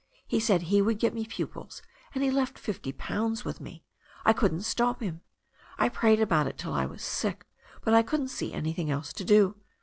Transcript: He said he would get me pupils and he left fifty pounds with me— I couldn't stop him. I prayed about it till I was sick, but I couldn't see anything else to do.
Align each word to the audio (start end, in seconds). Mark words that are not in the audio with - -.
He 0.25 0.39
said 0.39 0.63
he 0.63 0.81
would 0.81 0.97
get 0.97 1.13
me 1.13 1.27
pupils 1.27 1.83
and 2.15 2.23
he 2.23 2.31
left 2.31 2.57
fifty 2.57 2.91
pounds 2.91 3.45
with 3.45 3.61
me— 3.61 3.83
I 4.25 4.33
couldn't 4.33 4.63
stop 4.63 4.99
him. 4.99 5.21
I 5.77 5.89
prayed 5.89 6.19
about 6.19 6.47
it 6.47 6.57
till 6.57 6.73
I 6.73 6.87
was 6.87 7.03
sick, 7.03 7.45
but 7.83 7.93
I 7.93 8.01
couldn't 8.01 8.29
see 8.29 8.51
anything 8.51 8.89
else 8.89 9.13
to 9.13 9.23
do. 9.23 9.57